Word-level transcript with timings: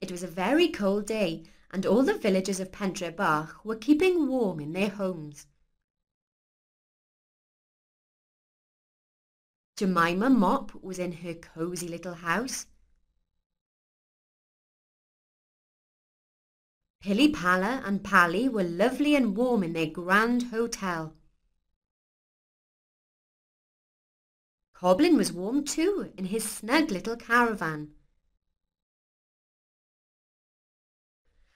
It 0.00 0.10
was 0.10 0.22
a 0.22 0.28
very 0.28 0.68
cold 0.68 1.06
day 1.06 1.44
and 1.72 1.84
all 1.84 2.02
the 2.02 2.16
villagers 2.16 2.58
of 2.58 2.72
Pentre 2.72 3.10
Bach 3.10 3.64
were 3.64 3.76
keeping 3.76 4.28
warm 4.28 4.58
in 4.60 4.72
their 4.72 4.88
homes. 4.88 5.46
Jemima 9.76 10.28
Mop 10.28 10.74
was 10.82 10.98
in 10.98 11.12
her 11.12 11.34
cosy 11.34 11.88
little 11.88 12.14
house. 12.14 12.66
Pilly 17.00 17.30
Palla 17.32 17.82
and 17.84 18.04
Pally 18.04 18.46
were 18.46 18.62
lovely 18.62 19.14
and 19.14 19.34
warm 19.34 19.62
in 19.62 19.72
their 19.72 19.86
grand 19.86 20.44
hotel. 20.44 21.14
Coblin 24.74 25.16
was 25.16 25.32
warm 25.32 25.64
too 25.64 26.12
in 26.18 26.26
his 26.26 26.44
snug 26.44 26.90
little 26.90 27.16
caravan. 27.16 27.92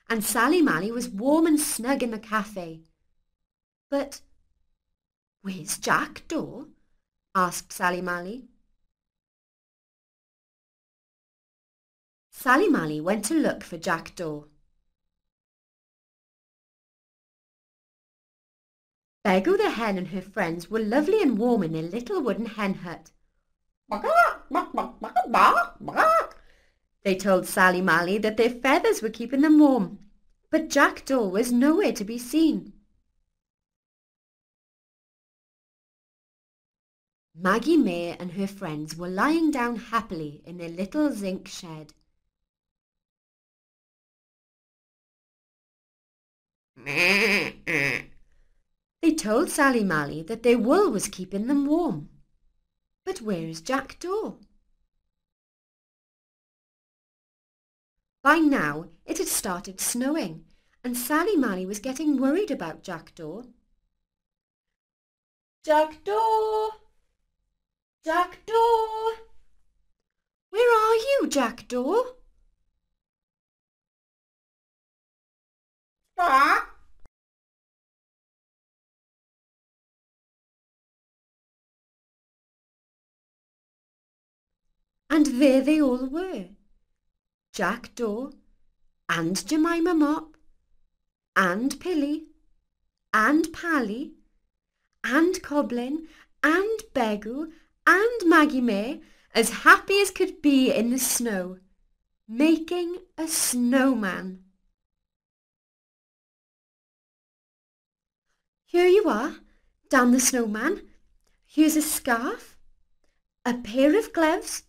And 0.08 0.22
Sally 0.22 0.60
Mally 0.60 0.92
was 0.92 1.08
warm 1.08 1.46
and 1.46 1.58
snug 1.58 2.02
in 2.02 2.10
the 2.10 2.18
cafe. 2.18 2.82
But 3.90 4.20
where's 5.42 5.78
Jackdaw? 5.78 6.64
asked 7.34 7.72
Sally 7.72 8.00
Mally. 8.00 8.48
Sally 12.30 12.68
Mally 12.68 13.00
went 13.00 13.24
to 13.26 13.34
look 13.34 13.64
for 13.64 13.78
Jackdaw. 13.78 14.44
Begu 19.24 19.56
the 19.56 19.70
hen 19.70 19.96
and 19.96 20.08
her 20.08 20.20
friends 20.20 20.70
were 20.70 20.80
lovely 20.80 21.22
and 21.22 21.38
warm 21.38 21.62
in 21.62 21.72
their 21.72 21.82
little 21.82 22.20
wooden 22.20 22.46
hen 22.46 22.74
hut. 22.74 23.10
They 27.04 27.14
told 27.14 27.46
Sally 27.46 27.82
Mally 27.82 28.16
that 28.18 28.38
their 28.38 28.48
feathers 28.48 29.02
were 29.02 29.10
keeping 29.10 29.42
them 29.42 29.58
warm, 29.58 29.98
but 30.50 30.70
Jackdaw 30.70 31.28
was 31.28 31.52
nowhere 31.52 31.92
to 31.92 32.04
be 32.04 32.18
seen. 32.18 32.72
Maggie 37.34 37.76
May 37.76 38.16
and 38.16 38.32
her 38.32 38.46
friends 38.46 38.96
were 38.96 39.08
lying 39.08 39.50
down 39.50 39.76
happily 39.76 40.40
in 40.46 40.56
their 40.56 40.70
little 40.70 41.12
zinc 41.12 41.46
shed. 41.48 41.92
They 49.02 49.14
told 49.18 49.50
Sally 49.50 49.84
Mally 49.84 50.22
that 50.22 50.42
their 50.42 50.58
wool 50.58 50.90
was 50.90 51.08
keeping 51.08 51.48
them 51.48 51.66
warm. 51.66 52.08
But 53.04 53.20
where 53.20 53.42
is 53.42 53.60
Jackdaw? 53.60 54.36
By 58.24 58.38
now 58.38 58.86
it 59.04 59.18
had 59.18 59.28
started 59.28 59.82
snowing 59.82 60.46
and 60.82 60.96
Sally 60.96 61.36
Mally 61.36 61.66
was 61.66 61.78
getting 61.78 62.16
worried 62.16 62.50
about 62.50 62.82
Jackdaw. 62.82 63.42
Jackdaw! 65.62 66.70
Jackdaw! 68.02 69.10
Where 70.48 70.72
are 70.74 70.94
you, 70.94 71.26
Jackdaw? 71.28 72.02
Ah. 76.16 76.70
And 85.10 85.26
there 85.26 85.60
they 85.60 85.78
all 85.82 86.06
were, 86.08 86.48
Jackdaw 87.54 88.30
and 89.08 89.46
Jemima 89.46 89.94
Mop 89.94 90.36
and 91.36 91.78
Pilly 91.78 92.24
and 93.12 93.52
Pally 93.52 94.14
and 95.04 95.40
Coblin 95.40 96.08
and 96.42 96.80
Begu 96.92 97.52
and 97.86 98.28
Maggie 98.28 98.60
May 98.60 99.02
as 99.36 99.50
happy 99.50 100.00
as 100.00 100.10
could 100.10 100.42
be 100.42 100.72
in 100.72 100.90
the 100.90 100.98
snow, 100.98 101.58
making 102.26 102.96
a 103.16 103.28
snowman. 103.28 104.42
Here 108.64 108.88
you 108.88 109.08
are, 109.08 109.36
Dan 109.90 110.10
the 110.10 110.18
snowman. 110.18 110.88
Here's 111.46 111.76
a 111.76 111.82
scarf, 111.82 112.56
a 113.44 113.54
pair 113.54 113.96
of 113.96 114.12
gloves, 114.12 114.64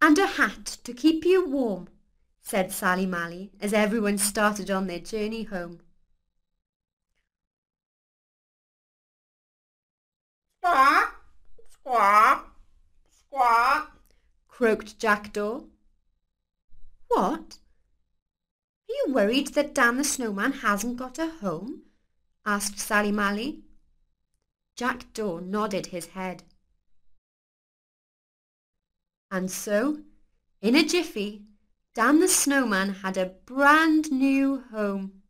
and 0.00 0.18
a 0.18 0.26
hat 0.26 0.78
to 0.84 0.94
keep 0.94 1.26
you 1.26 1.46
warm, 1.46 1.88
said 2.44 2.70
Sally 2.70 3.06
Mally 3.06 3.50
as 3.58 3.72
everyone 3.72 4.18
started 4.18 4.70
on 4.70 4.86
their 4.86 4.98
journey 4.98 5.44
home. 5.44 5.80
Squawk, 10.58 11.24
squawk, 11.70 12.56
squawk, 13.10 13.96
croaked 14.46 14.98
Jackdaw. 14.98 15.62
What? 17.08 17.58
Are 18.88 18.94
you 19.06 19.14
worried 19.14 19.48
that 19.54 19.74
Dan 19.74 19.96
the 19.96 20.04
Snowman 20.04 20.52
hasn't 20.52 20.98
got 20.98 21.18
a 21.18 21.28
home? 21.28 21.82
asked 22.44 22.78
Sally 22.78 23.10
Mally. 23.10 23.62
Jackdaw 24.76 25.38
nodded 25.38 25.86
his 25.86 26.06
head. 26.08 26.42
And 29.30 29.50
so, 29.50 30.00
in 30.60 30.76
a 30.76 30.84
jiffy, 30.84 31.46
Dan 31.94 32.18
the 32.18 32.26
Snowman 32.26 32.92
had 33.04 33.16
a 33.16 33.34
brand 33.46 34.10
new 34.10 34.64
home. 34.72 35.22